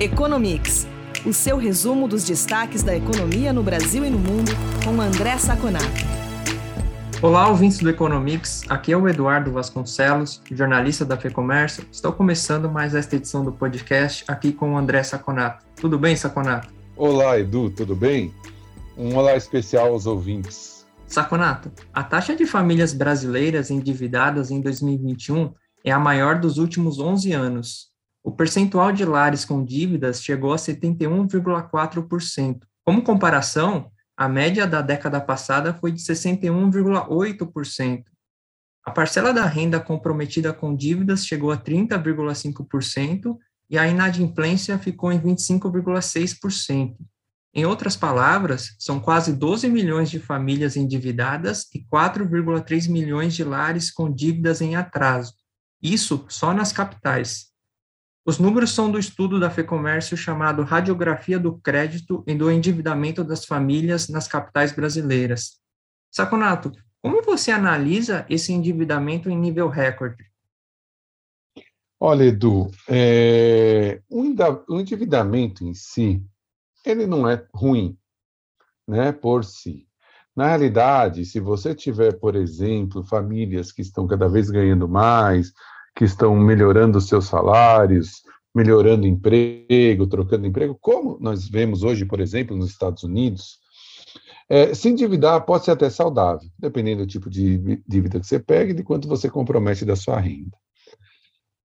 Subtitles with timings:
[0.00, 0.86] Economics,
[1.26, 4.52] o seu resumo dos destaques da economia no Brasil e no mundo,
[4.84, 5.86] com André Saconato.
[7.20, 8.62] Olá, ouvintes do Economics.
[8.68, 11.84] Aqui é o Eduardo Vasconcelos, jornalista da FEComércio.
[11.90, 15.66] Estou começando mais esta edição do podcast aqui com o André Saconato.
[15.74, 16.72] Tudo bem, Saconato?
[16.96, 18.32] Olá, Edu, tudo bem?
[18.96, 20.86] Um olá especial aos ouvintes.
[21.08, 25.52] Saconato, a taxa de famílias brasileiras endividadas em 2021
[25.84, 27.97] é a maior dos últimos 11 anos.
[28.28, 32.60] O percentual de lares com dívidas chegou a 71,4%.
[32.84, 38.04] Como comparação, a média da década passada foi de 61,8%.
[38.84, 43.38] A parcela da renda comprometida com dívidas chegou a 30,5%
[43.70, 46.96] e a inadimplência ficou em 25,6%.
[47.54, 53.90] Em outras palavras, são quase 12 milhões de famílias endividadas e 4,3 milhões de lares
[53.90, 55.32] com dívidas em atraso.
[55.82, 57.47] Isso só nas capitais.
[58.28, 63.46] Os números são do estudo da FEComércio chamado Radiografia do Crédito e do Endividamento das
[63.46, 65.58] Famílias nas Capitais Brasileiras.
[66.10, 66.70] Saconato,
[67.00, 70.30] como você analisa esse endividamento em nível recorde?
[71.98, 76.22] Olha, Edu, é, o endividamento em si,
[76.84, 77.96] ele não é ruim,
[78.86, 79.88] né, por si.
[80.36, 85.50] Na realidade, se você tiver, por exemplo, famílias que estão cada vez ganhando mais,
[85.98, 88.22] que estão melhorando seus salários,
[88.54, 93.58] melhorando emprego, trocando emprego, como nós vemos hoje, por exemplo, nos Estados Unidos,
[94.48, 98.70] é, se endividar pode ser até saudável, dependendo do tipo de dívida que você pega
[98.70, 100.56] e de quanto você compromete da sua renda.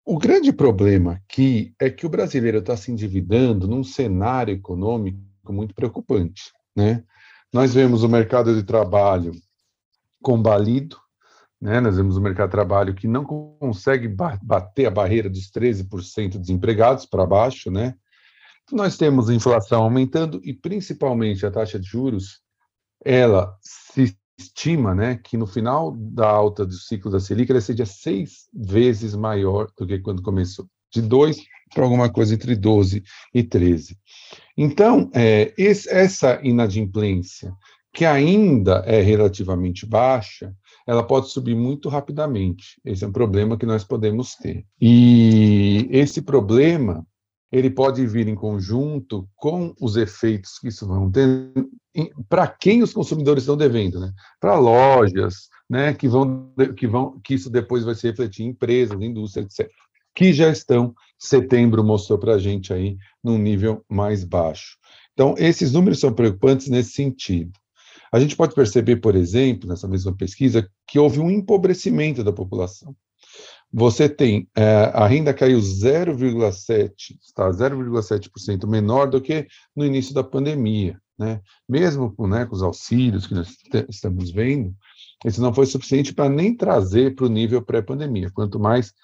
[0.04, 5.18] O grande problema aqui é que o brasileiro está se endividando num cenário econômico
[5.48, 6.52] muito preocupante.
[6.76, 7.02] Né?
[7.50, 9.32] Nós vemos o mercado de trabalho
[10.22, 10.98] combalido,
[11.60, 11.80] né?
[11.80, 16.38] Nós vemos o mercado de trabalho que não consegue bater a barreira dos 13% de
[16.38, 17.70] desempregados para baixo.
[17.70, 17.94] Né?
[18.70, 22.40] Nós temos a inflação aumentando e, principalmente, a taxa de juros,
[23.04, 27.84] ela se estima né, que no final da alta do ciclo da Selic ela seja
[27.84, 31.42] seis vezes maior do que quando começou, de 2
[31.74, 33.02] para alguma coisa entre 12
[33.34, 33.98] e 13.
[34.56, 37.52] Então, é, esse, essa inadimplência,
[37.92, 40.54] que ainda é relativamente baixa,
[40.88, 42.80] ela pode subir muito rapidamente.
[42.82, 44.64] Esse é um problema que nós podemos ter.
[44.80, 47.06] E esse problema,
[47.52, 51.52] ele pode vir em conjunto com os efeitos que isso vão ter
[52.26, 54.12] para quem os consumidores estão devendo, né?
[54.40, 58.98] Para lojas, né, que vão que vão que isso depois vai se refletir em empresas,
[58.98, 59.70] indústria, etc.
[60.14, 64.78] Que já estão setembro mostrou para a gente aí num nível mais baixo.
[65.12, 67.52] Então esses números são preocupantes nesse sentido.
[68.12, 72.94] A gente pode perceber, por exemplo, nessa mesma pesquisa, que houve um empobrecimento da população.
[73.72, 76.92] Você tem é, a renda caiu 0,7,
[77.22, 79.46] está 0,7% menor do que
[79.76, 81.40] no início da pandemia, né?
[81.68, 83.48] Mesmo né, com os auxílios que nós
[83.88, 84.74] estamos vendo,
[85.24, 88.94] isso não foi suficiente para nem trazer para o nível pré-pandemia, quanto mais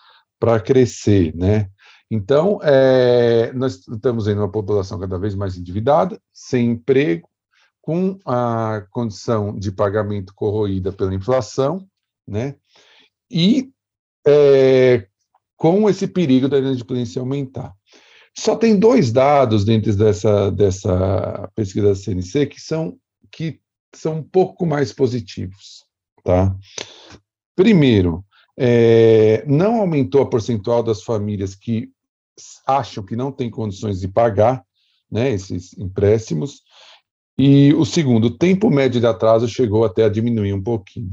[0.41, 1.69] para crescer, né?
[2.11, 7.29] Então, é, nós estamos em uma população cada vez mais endividada, sem emprego,
[7.84, 11.87] com a condição de pagamento corroída pela inflação,
[12.27, 12.56] né?
[13.31, 13.71] E
[14.27, 15.06] é,
[15.55, 17.75] com esse perigo da inadimplência aumentar.
[18.34, 22.99] Só tem dois dados dentro dessa, dessa pesquisa da CNC que são,
[23.31, 23.61] que
[23.94, 25.84] são um pouco mais positivos.
[26.25, 26.56] Tá?
[27.55, 28.25] Primeiro,
[28.56, 31.91] é, não aumentou a percentual das famílias que
[32.67, 34.65] acham que não têm condições de pagar
[35.11, 36.62] né, esses empréstimos,
[37.37, 41.11] e o segundo, o tempo médio de atraso chegou até a diminuir um pouquinho.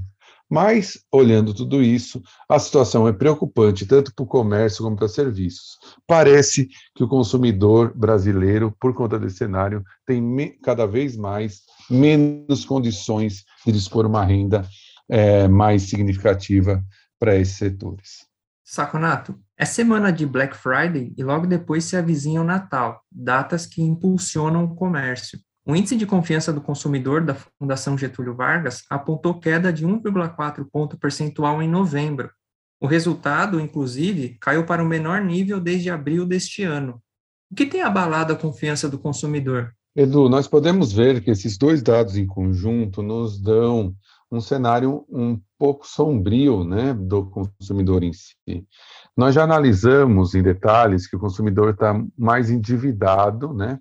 [0.51, 5.77] Mas, olhando tudo isso, a situação é preocupante, tanto para o comércio como para serviços.
[6.05, 10.21] Parece que o consumidor brasileiro, por conta desse cenário, tem
[10.61, 14.67] cada vez mais menos condições de dispor uma renda
[15.09, 16.83] é, mais significativa
[17.17, 18.25] para esses setores.
[18.61, 23.81] Saconato, é semana de Black Friday e logo depois se avizinha o Natal, datas que
[23.81, 25.40] impulsionam o comércio.
[25.66, 30.97] O índice de confiança do consumidor da Fundação Getúlio Vargas apontou queda de 1,4 ponto
[30.97, 32.31] percentual em novembro.
[32.79, 36.99] O resultado, inclusive, caiu para o menor nível desde abril deste ano.
[37.52, 39.72] O que tem abalado a confiança do consumidor?
[39.96, 43.93] Edu, nós podemos ver que esses dois dados em conjunto nos dão
[44.31, 48.66] um cenário um pouco sombrio né, do consumidor em si.
[49.16, 53.78] Nós já analisamos em detalhes que o consumidor está mais endividado, né,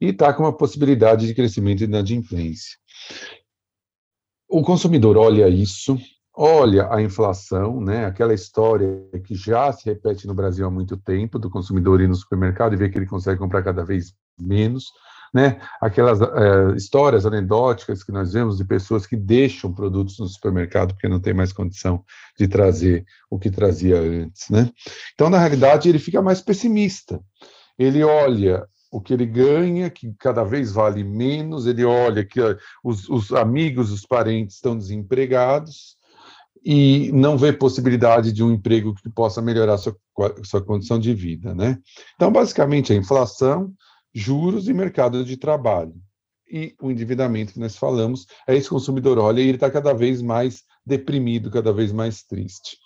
[0.00, 2.76] e está com uma possibilidade de crescimento de inadimplência.
[4.48, 5.98] O consumidor olha isso
[6.42, 11.38] olha a inflação, né, aquela história que já se repete no Brasil há muito tempo,
[11.38, 14.86] do consumidor ir no supermercado e ver que ele consegue comprar cada vez menos,
[15.34, 20.94] né, aquelas é, histórias anedóticas que nós vemos de pessoas que deixam produtos no supermercado
[20.94, 22.02] porque não tem mais condição
[22.38, 24.70] de trazer o que trazia antes, né.
[25.14, 27.20] Então, na realidade, ele fica mais pessimista.
[27.78, 32.40] Ele olha o que ele ganha, que cada vez vale menos, ele olha que
[32.82, 35.96] os, os amigos, os parentes estão desempregados,
[36.64, 39.96] e não vê possibilidade de um emprego que possa melhorar sua,
[40.42, 41.78] sua condição de vida, né?
[42.14, 43.72] Então, basicamente, a inflação,
[44.12, 45.94] juros e mercado de trabalho.
[46.52, 50.20] E o endividamento que nós falamos, é esse consumidor olha e ele está cada vez
[50.20, 52.76] mais deprimido, cada vez mais triste.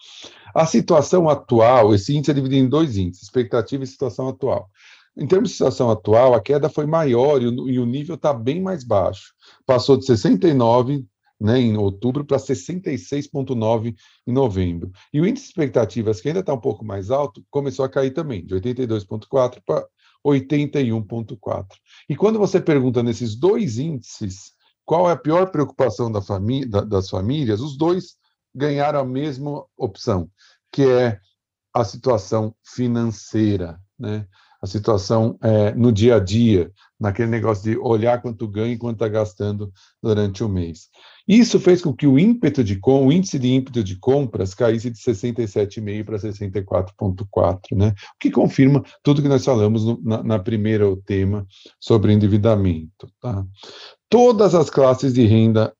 [0.55, 4.69] A situação atual, esse índice é dividido em dois índices, expectativa e situação atual.
[5.17, 8.33] Em termos de situação atual, a queda foi maior e o, e o nível está
[8.33, 9.33] bem mais baixo.
[9.65, 11.07] Passou de 69
[11.41, 13.95] né, em outubro para 66,9
[14.27, 14.91] em novembro.
[15.13, 18.13] E o índice de expectativas, que ainda está um pouco mais alto, começou a cair
[18.13, 19.87] também, de 82,4 para
[20.25, 21.67] 81,4.
[22.09, 26.21] E quando você pergunta nesses dois índices qual é a pior preocupação da
[26.69, 28.17] da, das famílias, os dois
[28.55, 30.31] ganharam a mesma opção,
[30.71, 31.19] que é
[31.73, 34.27] a situação financeira, né?
[34.65, 38.95] A situação é, no dia a dia, naquele negócio de olhar quanto ganha e quanto
[38.95, 39.71] está gastando
[40.03, 40.89] durante o mês.
[41.29, 44.89] Isso fez com que o ímpeto de com, o índice de ímpeto de compras caísse
[44.89, 47.89] de 67,5 para 64,4, né?
[47.89, 51.47] O que confirma tudo que nós falamos no, na, na primeira tema
[51.79, 53.07] sobre endividamento.
[53.21, 53.45] Tá?
[54.09, 55.75] Todas as classes de renda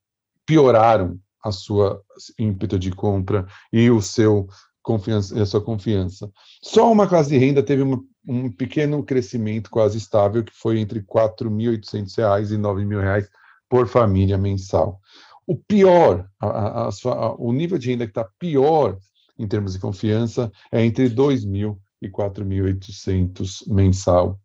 [0.45, 2.03] pioraram a sua
[2.39, 4.47] ímpeto de compra e o seu
[4.83, 6.31] confiança, a sua confiança.
[6.63, 11.01] Só uma classe de renda teve uma, um pequeno crescimento quase estável, que foi entre
[11.01, 13.29] R$ 4.800 e R$ 9.000
[13.69, 15.01] por família mensal.
[15.47, 18.99] O pior, a, a, a, o nível de renda que está pior
[19.39, 24.39] em termos de confiança é entre 2.000 e 4.800 mensal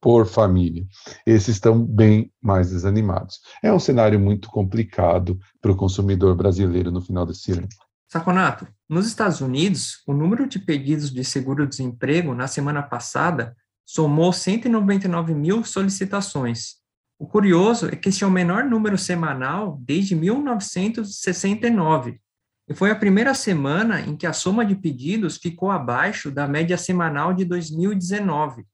[0.00, 0.84] por família.
[1.26, 3.40] Esses estão bem mais desanimados.
[3.62, 7.66] É um cenário muito complicado para o consumidor brasileiro no final desse ano.
[8.14, 15.34] Saconato, nos Estados Unidos, o número de pedidos de seguro-desemprego na semana passada somou 199
[15.34, 16.76] mil solicitações,
[17.18, 22.20] o curioso é que esse é o menor número semanal desde 1969,
[22.68, 26.78] e foi a primeira semana em que a soma de pedidos ficou abaixo da média
[26.78, 28.64] semanal de 2019.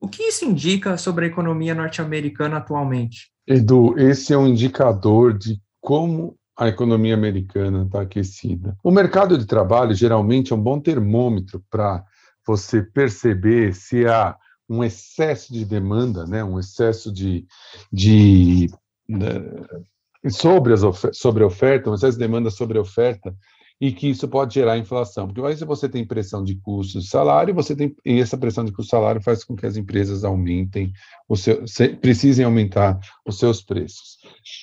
[0.00, 3.32] O que isso indica sobre a economia norte-americana atualmente?
[3.48, 8.76] Edu, esse é um indicador de como a economia americana está aquecida.
[8.82, 12.04] O mercado de trabalho geralmente é um bom termômetro para
[12.46, 14.36] você perceber se há
[14.68, 17.46] um excesso de demanda, né, um excesso de,
[17.92, 18.68] de,
[19.08, 20.80] de sobre, as
[21.12, 23.34] sobre a oferta, um excesso de demanda sobre a oferta,
[23.80, 25.26] e que isso pode gerar inflação.
[25.26, 28.72] Porque aí você tem pressão de custos de salário, você tem, e essa pressão de
[28.72, 30.92] custo de salário faz com que as empresas aumentem,
[31.28, 34.16] o seu, se, precisem aumentar os seus preços.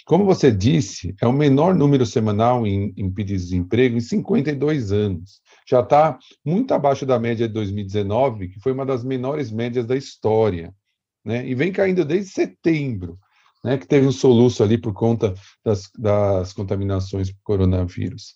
[0.06, 4.92] Como você disse, é o menor número semanal em, em pedidos de emprego em 52
[4.92, 9.86] anos já está muito abaixo da média de 2019, que foi uma das menores médias
[9.86, 10.74] da história,
[11.24, 11.48] né?
[11.48, 13.18] E vem caindo desde setembro,
[13.63, 13.77] né?
[13.77, 15.33] Que teve um soluço ali por conta
[15.63, 18.36] das, das contaminações por coronavírus.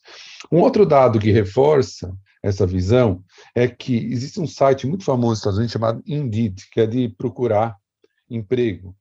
[0.51, 5.39] Um outro dado que reforça essa visão é que existe um site muito famoso nos
[5.39, 7.75] Estados Unidos chamado Indeed, que é de procurar
[8.29, 8.95] emprego.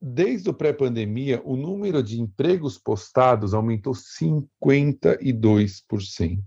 [0.00, 6.42] Desde o pré-pandemia, o número de empregos postados aumentou 52%.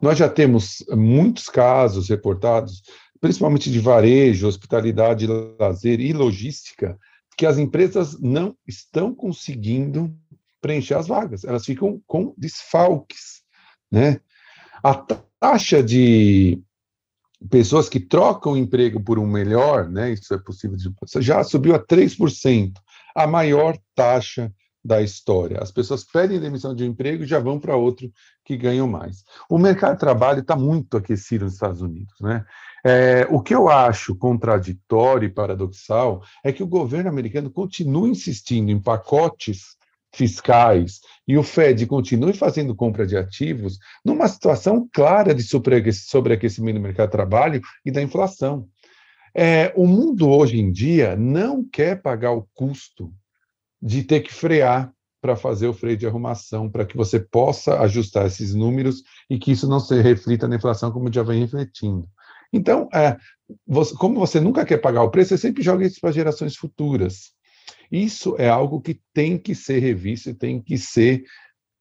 [0.00, 2.82] Nós já temos muitos casos reportados,
[3.20, 6.98] principalmente de varejo, hospitalidade, lazer e logística,
[7.40, 10.14] que as empresas não estão conseguindo
[10.60, 13.40] preencher as vagas, elas ficam com desfalques,
[13.90, 14.20] né?
[14.82, 14.94] A
[15.40, 16.62] taxa de
[17.48, 20.92] pessoas que trocam emprego por um melhor, né, isso é possível, de,
[21.22, 22.74] já subiu a 3%,
[23.16, 24.52] a maior taxa
[24.84, 25.58] da história.
[25.60, 28.10] As pessoas pedem demissão de um emprego e já vão para outro
[28.44, 29.22] que ganham mais.
[29.48, 32.14] O mercado de trabalho está muito aquecido nos Estados Unidos.
[32.20, 32.44] Né?
[32.84, 38.70] É, o que eu acho contraditório e paradoxal é que o governo americano continua insistindo
[38.70, 39.78] em pacotes
[40.12, 46.82] fiscais e o Fed continue fazendo compra de ativos numa situação clara de sobreaquecimento do
[46.82, 48.66] mercado de trabalho e da inflação.
[49.32, 53.12] É, o mundo hoje em dia não quer pagar o custo
[53.80, 58.26] de ter que frear para fazer o freio de arrumação, para que você possa ajustar
[58.26, 62.08] esses números e que isso não se reflita na inflação como já vem refletindo.
[62.52, 63.16] Então, é,
[63.66, 67.32] você, como você nunca quer pagar o preço, você sempre joga isso para gerações futuras.
[67.90, 71.24] Isso é algo que tem que ser revisto e tem que ser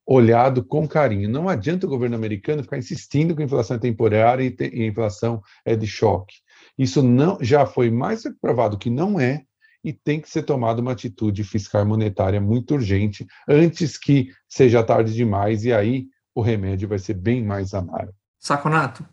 [0.05, 1.29] olhado com carinho.
[1.29, 4.83] Não adianta o governo americano ficar insistindo que a inflação é temporária e, te, e
[4.83, 6.35] a inflação é de choque.
[6.77, 9.43] Isso não já foi mais provado que não é
[9.83, 15.13] e tem que ser tomada uma atitude fiscal monetária muito urgente antes que seja tarde
[15.13, 18.13] demais e aí o remédio vai ser bem mais amargo.
[18.39, 19.05] Saconato,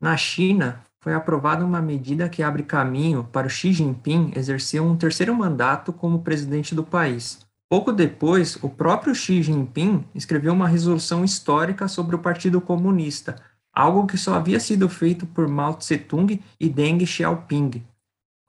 [0.00, 4.96] na China foi aprovada uma medida que abre caminho para o Xi Jinping exercer um
[4.96, 7.38] terceiro mandato como presidente do país.
[7.68, 13.36] Pouco depois, o próprio Xi Jinping escreveu uma resolução histórica sobre o Partido Comunista,
[13.72, 17.82] algo que só havia sido feito por Mao Tse-tung e Deng Xiaoping.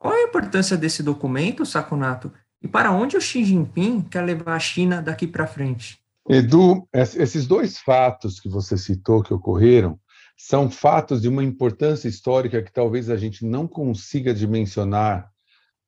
[0.06, 2.32] Qual a importância desse documento, Sakunato?
[2.62, 5.98] E para onde o Xi Jinping quer levar a China daqui para frente?
[6.30, 10.00] Edu, esses dois fatos que você citou que ocorreram
[10.38, 15.28] são fatos de uma importância histórica que talvez a gente não consiga dimensionar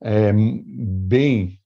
[0.02, 1.60] é, bem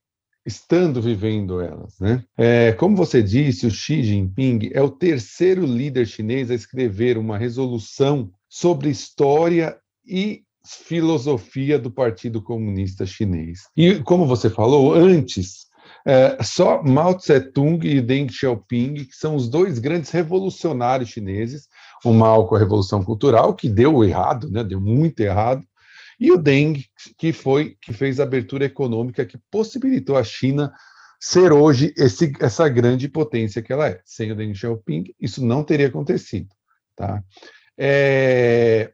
[0.46, 1.98] estando vivendo elas.
[2.02, 2.22] Né?
[2.38, 7.38] É, como você disse, o Xi Jinping é o terceiro líder chinês a escrever uma
[7.38, 13.62] resolução sobre história e filosofia do Partido Comunista Chinês.
[13.76, 15.68] E, como você falou antes,
[16.06, 21.68] é, só Mao Tse-tung e Deng Xiaoping, que são os dois grandes revolucionários chineses,
[22.04, 25.64] o Mao com a Revolução Cultural, que deu errado, né, deu muito errado,
[26.20, 26.84] e o Deng,
[27.18, 30.72] que foi que fez a abertura econômica que possibilitou a China
[31.20, 34.02] ser hoje esse, essa grande potência que ela é.
[34.06, 36.50] Sem o Deng Xiaoping, isso não teria acontecido.
[36.96, 37.24] Tá?
[37.78, 38.92] É,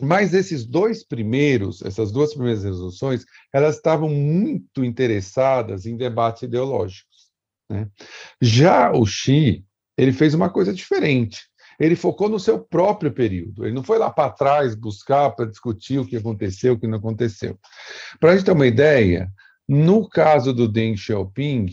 [0.00, 7.30] mas esses dois primeiros, essas duas primeiras resoluções, elas estavam muito interessadas em debates ideológicos.
[7.70, 7.88] Né?
[8.40, 9.64] Já o Xi,
[9.96, 11.40] ele fez uma coisa diferente
[11.78, 13.64] ele focou no seu próprio período.
[13.64, 16.98] Ele não foi lá para trás buscar para discutir o que aconteceu, o que não
[16.98, 17.58] aconteceu.
[18.20, 19.28] Para a gente ter uma ideia,
[19.68, 21.66] no caso do Deng Xiaoping,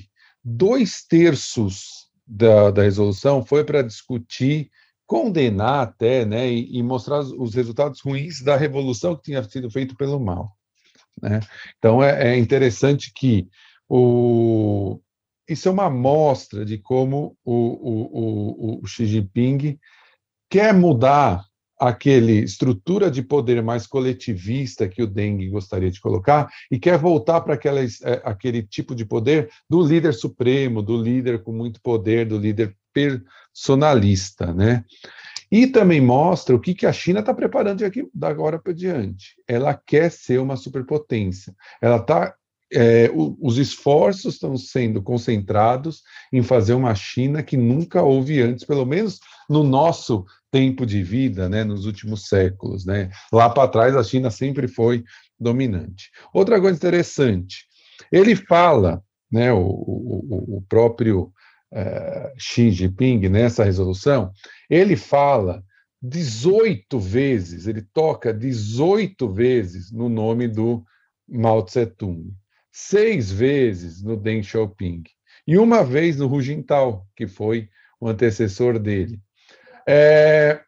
[0.43, 4.71] dois terços da, da resolução foi para discutir,
[5.09, 9.95] condenar até, né, e, e, mostrar os resultados ruins da revolução que tinha sido feita
[9.95, 10.55] pelo mal.
[11.19, 11.39] Né?
[11.79, 13.49] Então é, é interessante que
[13.89, 15.01] o,
[15.47, 19.79] isso é uma amostra de como o, o, o, o Xi Jinping
[20.47, 21.43] quer mudar
[21.79, 27.39] aquele estrutura de poder mais coletivista que o Deng gostaria de colocar e quer voltar
[27.41, 32.37] para é, aquele tipo de poder do líder supremo, do líder com muito poder, do
[32.37, 34.83] líder personalista, né?
[35.51, 38.73] E também mostra o que, que a China está preparando de aqui, da agora para
[38.73, 39.35] diante.
[39.47, 41.55] Ela quer ser uma superpotência.
[41.81, 42.35] Ela está
[42.71, 48.63] é, o, os esforços estão sendo concentrados em fazer uma China que nunca houve antes,
[48.63, 49.19] pelo menos
[49.49, 52.85] no nosso tempo de vida, né, nos últimos séculos.
[52.85, 53.09] Né?
[53.31, 55.03] Lá para trás, a China sempre foi
[55.39, 56.09] dominante.
[56.33, 57.65] Outra coisa interessante,
[58.11, 61.31] ele fala, né, o, o, o próprio
[61.71, 64.31] é, Xi Jinping, nessa resolução,
[64.69, 65.63] ele fala
[66.01, 70.83] 18 vezes, ele toca 18 vezes no nome do
[71.27, 72.33] Mao Tse-tung
[72.71, 75.03] seis vezes no Deng Xiaoping
[75.45, 79.19] e uma vez no Hu Jintao, que foi o antecessor dele.
[79.91, 80.61] É,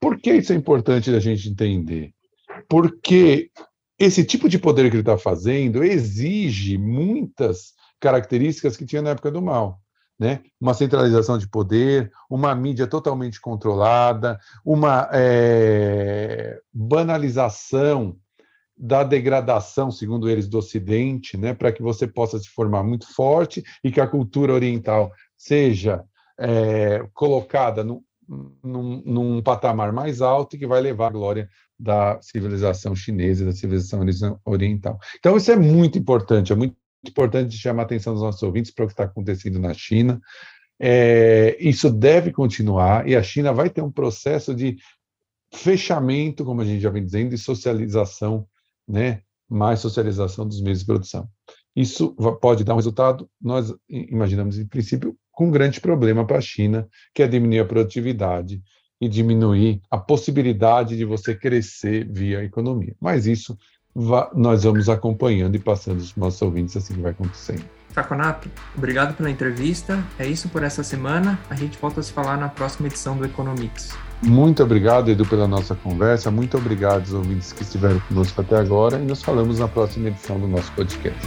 [0.00, 2.12] por que isso é importante da gente entender?
[2.68, 3.50] Porque
[3.98, 9.32] esse tipo de poder que ele está fazendo exige muitas características que tinha na época
[9.32, 9.80] do mal.
[10.16, 10.42] Né?
[10.60, 18.16] Uma centralização de poder, uma mídia totalmente controlada, uma é, banalização
[18.76, 23.64] da degradação, segundo eles, do Ocidente, né, para que você possa se formar muito forte
[23.82, 26.04] e que a cultura oriental seja
[26.38, 31.48] é, colocada no, num, num, patamar mais alto e que vai levar a glória
[31.78, 34.00] da civilização chinesa e da civilização
[34.44, 34.98] oriental.
[35.18, 36.76] Então, isso é muito importante, é muito
[37.06, 40.20] importante chamar a atenção dos nossos ouvintes para o que está acontecendo na China.
[40.78, 44.76] É, isso deve continuar e a China vai ter um processo de
[45.54, 48.46] fechamento, como a gente já vem dizendo, e socialização
[48.88, 51.28] né, mais socialização dos meios de produção.
[51.74, 56.42] Isso pode dar um resultado, nós imaginamos, em princípio, com um grande problema para a
[56.42, 58.62] China, que é diminuir a produtividade
[59.00, 62.94] e diminuir a possibilidade de você crescer via economia.
[63.00, 63.58] Mas isso
[64.34, 67.64] nós vamos acompanhando e passando os nossos ouvintes assim que vai acontecendo.
[67.92, 70.02] Saconato, obrigado pela entrevista.
[70.18, 71.38] É isso por essa semana.
[71.50, 73.94] A gente volta a se falar na próxima edição do Economics.
[74.22, 76.30] Muito obrigado, Edu, pela nossa conversa.
[76.30, 78.98] Muito obrigado aos ouvintes que estiveram conosco até agora.
[78.98, 81.20] E nos falamos na próxima edição do nosso podcast.